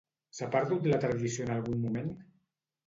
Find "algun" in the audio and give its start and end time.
1.59-1.87